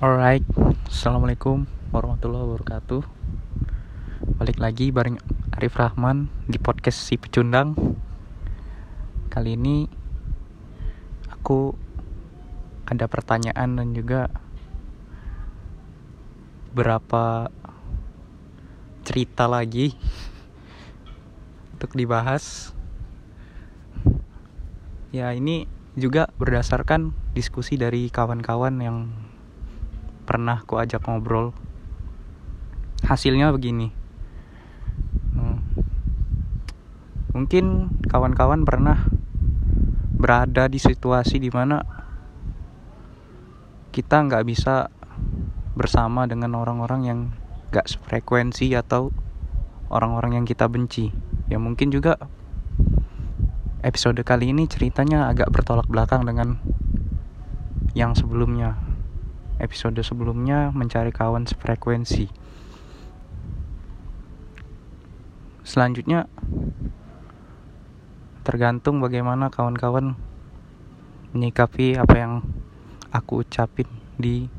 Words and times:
Alright, 0.00 0.48
Assalamualaikum 0.88 1.68
warahmatullahi 1.92 2.48
wabarakatuh. 2.48 3.04
Balik 4.40 4.56
lagi 4.56 4.88
bareng 4.88 5.20
Arif 5.52 5.76
Rahman 5.76 6.32
di 6.48 6.56
podcast 6.56 7.04
Si 7.04 7.20
Pecundang. 7.20 7.76
Kali 9.28 9.60
ini 9.60 9.84
aku 11.28 11.76
ada 12.88 13.04
pertanyaan 13.12 13.76
dan 13.76 13.92
juga 13.92 14.32
berapa 16.72 17.52
cerita 19.04 19.52
lagi 19.52 19.92
untuk 21.76 21.92
dibahas. 21.92 22.72
Ya 25.12 25.28
ini 25.36 25.68
juga 25.92 26.32
berdasarkan 26.40 27.12
diskusi 27.36 27.76
dari 27.76 28.08
kawan-kawan 28.08 28.80
yang 28.80 29.28
pernah 30.30 30.62
ku 30.62 30.78
ajak 30.78 31.02
ngobrol. 31.10 31.50
Hasilnya 33.02 33.50
begini. 33.50 33.90
Hmm. 35.34 35.58
mungkin 37.34 37.90
kawan-kawan 38.06 38.62
pernah 38.62 39.10
berada 40.14 40.70
di 40.70 40.76
situasi 40.78 41.38
di 41.42 41.48
mana 41.48 41.80
kita 43.90 44.26
nggak 44.26 44.44
bisa 44.46 44.92
bersama 45.74 46.28
dengan 46.30 46.54
orang-orang 46.58 47.00
yang 47.02 47.20
nggak 47.74 47.90
sefrekuensi 47.90 48.70
atau 48.78 49.10
orang-orang 49.90 50.38
yang 50.38 50.46
kita 50.46 50.70
benci. 50.70 51.10
Ya 51.50 51.58
mungkin 51.58 51.90
juga 51.90 52.14
episode 53.82 54.22
kali 54.22 54.54
ini 54.54 54.70
ceritanya 54.70 55.26
agak 55.26 55.50
bertolak 55.50 55.90
belakang 55.90 56.22
dengan 56.22 56.60
yang 57.98 58.14
sebelumnya 58.14 58.89
episode 59.60 60.00
sebelumnya 60.00 60.72
mencari 60.72 61.12
kawan 61.12 61.44
sefrekuensi. 61.44 62.26
Selanjutnya 65.62 66.26
tergantung 68.42 68.98
bagaimana 68.98 69.52
kawan-kawan 69.52 70.18
menyikapi 71.30 71.94
apa 71.94 72.14
yang 72.18 72.42
aku 73.14 73.46
ucapin 73.46 73.86
di 74.18 74.50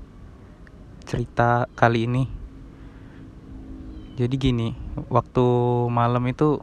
cerita 1.04 1.68
kali 1.76 2.08
ini. 2.08 2.24
Jadi 4.16 4.36
gini, 4.38 4.70
waktu 5.10 5.46
malam 5.90 6.24
itu 6.30 6.62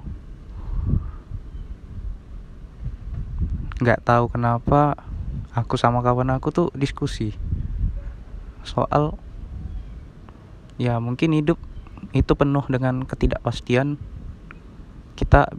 nggak 3.78 4.02
tahu 4.02 4.30
kenapa 4.30 4.98
aku 5.54 5.78
sama 5.78 6.02
kawan 6.02 6.34
aku 6.34 6.50
tuh 6.50 6.68
diskusi 6.74 7.47
soal 8.62 9.18
ya 10.78 11.02
mungkin 11.02 11.34
hidup 11.34 11.58
itu 12.14 12.32
penuh 12.34 12.64
dengan 12.70 13.04
ketidakpastian. 13.04 13.98
Kita 15.18 15.50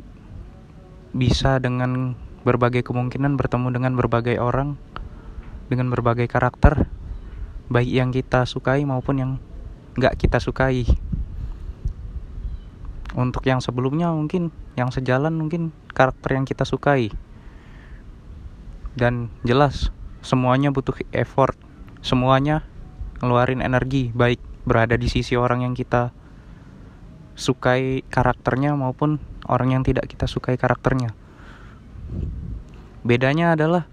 bisa 1.11 1.59
dengan 1.59 2.15
berbagai 2.47 2.85
kemungkinan 2.87 3.35
bertemu 3.35 3.67
dengan 3.75 3.93
berbagai 3.99 4.39
orang 4.39 4.79
dengan 5.67 5.91
berbagai 5.91 6.25
karakter 6.31 6.89
baik 7.69 7.91
yang 7.91 8.09
kita 8.09 8.49
sukai 8.49 8.81
maupun 8.87 9.15
yang 9.21 9.31
nggak 9.99 10.17
kita 10.17 10.41
sukai. 10.41 10.89
Untuk 13.13 13.45
yang 13.45 13.59
sebelumnya 13.59 14.13
mungkin 14.13 14.53
yang 14.77 14.93
sejalan 14.93 15.37
mungkin 15.37 15.73
karakter 15.93 16.37
yang 16.37 16.45
kita 16.45 16.65
sukai. 16.65 17.13
Dan 18.97 19.29
jelas 19.45 19.93
semuanya 20.25 20.73
butuh 20.73 20.97
effort. 21.13 21.57
Semuanya 21.99 22.65
ngeluarin 23.19 23.59
energi 23.63 24.11
baik 24.15 24.39
berada 24.63 24.95
di 24.95 25.07
sisi 25.11 25.35
orang 25.35 25.63
yang 25.63 25.75
kita 25.75 26.11
sukai 27.39 28.03
karakternya 28.07 28.75
maupun 28.75 29.19
orang 29.47 29.79
yang 29.79 29.83
tidak 29.87 30.11
kita 30.11 30.27
sukai 30.27 30.59
karakternya. 30.59 31.15
Bedanya 33.03 33.55
adalah 33.55 33.87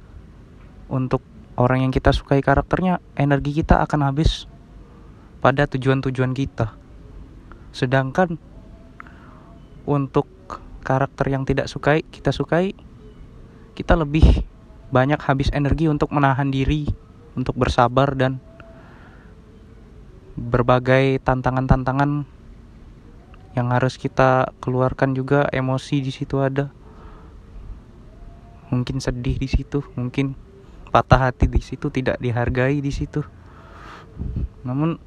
untuk 0.91 1.23
orang 1.57 1.87
yang 1.87 1.93
kita 1.95 2.11
sukai 2.11 2.43
karakternya, 2.43 2.99
energi 3.15 3.55
kita 3.57 3.81
akan 3.87 4.11
habis 4.11 4.51
pada 5.41 5.65
tujuan-tujuan 5.71 6.35
kita. 6.35 6.75
Sedangkan 7.71 8.37
untuk 9.87 10.27
karakter 10.83 11.31
yang 11.31 11.47
tidak 11.47 11.71
sukai, 11.71 12.03
kita 12.03 12.35
sukai, 12.35 12.75
kita 13.79 13.95
lebih 13.95 14.43
banyak 14.91 15.19
habis 15.23 15.51
energi 15.55 15.87
untuk 15.87 16.11
menahan 16.11 16.51
diri, 16.51 16.87
untuk 17.39 17.55
bersabar 17.59 18.15
dan 18.15 18.43
berbagai 20.37 21.17
tantangan-tantangan 21.25 22.29
yang 23.57 23.73
harus 23.73 23.97
kita 23.97 24.53
keluarkan 24.61 25.17
juga 25.17 25.49
emosi 25.49 26.05
di 26.05 26.13
situ 26.13 26.45
ada. 26.45 26.69
Mungkin 28.69 29.01
sedih 29.01 29.41
di 29.41 29.49
situ 29.49 29.81
mungkin 29.97 30.37
patah 30.93 31.33
hati 31.33 31.49
di 31.49 31.65
situ 31.65 31.89
tidak 31.89 32.21
dihargai 32.21 32.85
di 32.85 32.93
situ. 32.93 33.25
Namun 34.61 35.01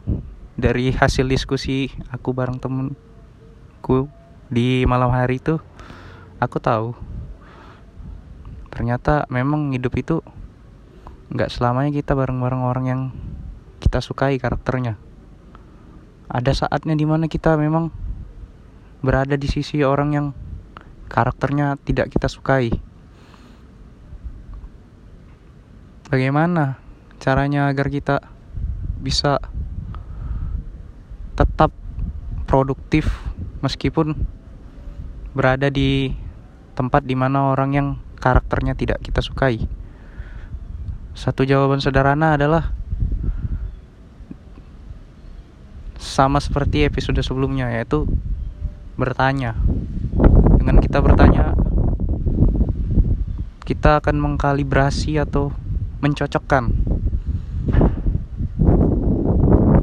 dari 0.58 0.90
hasil 0.90 1.30
diskusi 1.30 1.94
aku 2.10 2.34
bareng 2.34 2.58
temenku 2.58 4.10
di 4.50 4.82
malam 4.90 5.14
hari 5.14 5.38
itu 5.38 5.62
aku 6.42 6.58
tahu 6.58 6.98
ternyata 8.74 9.30
memang 9.30 9.72
hidup 9.72 9.94
itu 9.96 10.16
nggak 11.30 11.54
selamanya 11.54 11.94
kita 11.94 12.18
bareng-bareng 12.18 12.64
orang 12.66 12.86
yang 12.90 13.02
kita 13.78 14.02
sukai 14.02 14.36
karakternya 14.42 14.98
ada 16.30 16.54
saatnya 16.54 16.94
di 16.94 17.10
mana 17.10 17.26
kita 17.26 17.58
memang 17.58 17.90
berada 19.02 19.34
di 19.34 19.50
sisi 19.50 19.82
orang 19.82 20.10
yang 20.14 20.28
karakternya 21.10 21.82
tidak 21.82 22.14
kita 22.14 22.30
sukai. 22.30 22.70
Bagaimana 26.10 26.78
caranya 27.18 27.66
agar 27.70 27.90
kita 27.90 28.22
bisa 29.02 29.42
tetap 31.34 31.74
produktif 32.46 33.10
meskipun 33.66 34.14
berada 35.34 35.74
di 35.74 36.14
tempat 36.78 37.06
di 37.06 37.18
mana 37.18 37.54
orang 37.54 37.72
yang 37.74 37.88
karakternya 38.22 38.78
tidak 38.78 39.02
kita 39.02 39.26
sukai? 39.26 39.66
Satu 41.18 41.42
jawaban 41.42 41.82
sederhana 41.82 42.38
adalah 42.38 42.79
sama 46.00 46.40
seperti 46.40 46.88
episode 46.88 47.20
sebelumnya 47.20 47.70
yaitu 47.76 48.08
bertanya. 48.96 49.60
Dengan 50.56 50.80
kita 50.80 51.04
bertanya 51.04 51.56
kita 53.70 54.02
akan 54.02 54.18
mengkalibrasi 54.18 55.22
atau 55.22 55.54
mencocokkan 56.02 56.74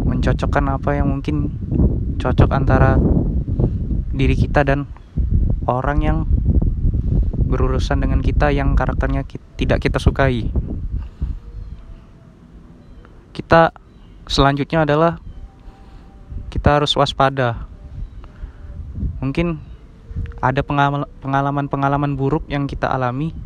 mencocokkan 0.02 0.64
apa 0.74 0.98
yang 0.98 1.06
mungkin 1.06 1.54
cocok 2.18 2.50
antara 2.50 2.98
diri 4.10 4.34
kita 4.34 4.66
dan 4.66 4.90
orang 5.70 5.98
yang 6.02 6.18
berurusan 7.46 8.02
dengan 8.02 8.18
kita 8.26 8.50
yang 8.50 8.74
karakternya 8.74 9.22
tidak 9.54 9.78
kita 9.78 10.02
sukai. 10.02 10.50
Kita 13.30 13.70
selanjutnya 14.26 14.82
adalah 14.82 15.22
kita 16.56 16.80
harus 16.80 16.96
waspada. 16.96 17.68
Mungkin 19.20 19.60
ada 20.40 20.64
pengalaman-pengalaman 20.64 22.16
buruk 22.16 22.48
yang 22.48 22.64
kita 22.64 22.88
alami 22.88 23.36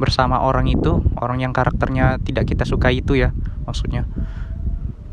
bersama 0.00 0.40
orang 0.40 0.64
itu, 0.64 1.04
orang 1.20 1.44
yang 1.44 1.52
karakternya 1.52 2.16
tidak 2.24 2.48
kita 2.48 2.64
suka 2.64 2.88
itu 2.88 3.20
ya, 3.20 3.36
maksudnya. 3.68 4.08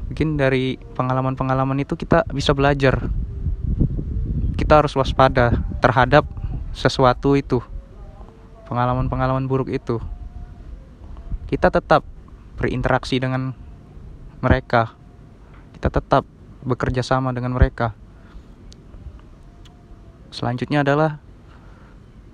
Mungkin 0.08 0.40
dari 0.40 0.80
pengalaman-pengalaman 0.96 1.84
itu 1.84 2.00
kita 2.00 2.24
bisa 2.32 2.56
belajar. 2.56 3.12
Kita 4.56 4.80
harus 4.80 4.96
waspada 4.96 5.60
terhadap 5.84 6.24
sesuatu 6.72 7.36
itu. 7.36 7.60
Pengalaman-pengalaman 8.72 9.44
buruk 9.52 9.68
itu. 9.76 10.00
Kita 11.52 11.68
tetap 11.68 12.08
berinteraksi 12.56 13.20
dengan 13.20 13.52
mereka. 14.40 14.96
Kita 15.76 15.92
tetap 15.92 16.24
bekerja 16.64 17.04
sama 17.04 17.36
dengan 17.36 17.54
mereka. 17.54 17.94
Selanjutnya 20.34 20.82
adalah 20.82 21.22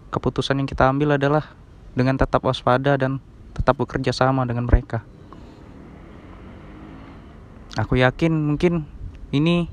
keputusan 0.09 0.61
yang 0.61 0.69
kita 0.69 0.87
ambil 0.87 1.19
adalah 1.19 1.51
dengan 1.93 2.15
tetap 2.15 2.45
waspada 2.45 2.95
dan 2.95 3.19
tetap 3.51 3.75
bekerja 3.75 4.15
sama 4.15 4.47
dengan 4.47 4.69
mereka. 4.69 5.03
Aku 7.77 7.99
yakin 7.99 8.33
mungkin 8.33 8.87
ini 9.29 9.69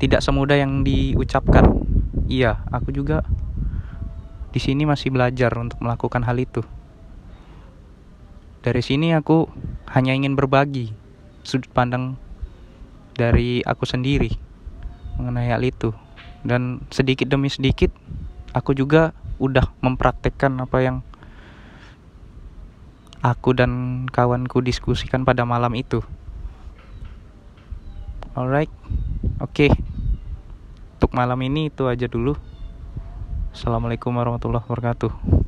tidak 0.00 0.24
semudah 0.24 0.58
yang 0.58 0.82
diucapkan. 0.82 1.84
Iya, 2.26 2.64
aku 2.72 2.90
juga 2.90 3.22
di 4.50 4.62
sini 4.62 4.86
masih 4.86 5.14
belajar 5.14 5.54
untuk 5.60 5.82
melakukan 5.82 6.22
hal 6.24 6.38
itu. 6.40 6.62
Dari 8.64 8.80
sini 8.80 9.12
aku 9.12 9.44
hanya 9.92 10.16
ingin 10.16 10.34
berbagi 10.34 10.88
sudut 11.44 11.68
pandang 11.68 12.16
dari 13.14 13.62
aku 13.62 13.86
sendiri 13.86 14.30
mengenai 15.16 15.50
hal 15.50 15.62
itu. 15.62 15.94
Dan 16.44 16.84
sedikit 16.92 17.30
demi 17.30 17.48
sedikit 17.48 17.88
aku 18.52 18.76
juga 18.76 19.16
udah 19.40 19.72
mempraktekkan 19.80 20.60
apa 20.60 20.78
yang 20.84 20.96
aku 23.24 23.56
dan 23.56 24.04
kawanku 24.12 24.60
diskusikan 24.60 25.24
pada 25.24 25.48
malam 25.48 25.72
itu. 25.72 26.04
Alright 28.34 28.70
oke. 29.40 29.54
Okay. 29.54 29.70
untuk 30.94 31.20
malam 31.20 31.36
ini 31.44 31.68
itu 31.68 31.84
aja 31.84 32.08
dulu. 32.08 32.36
Assalamualaikum 33.54 34.10
warahmatullahi 34.10 34.66
wabarakatuh 34.66 35.43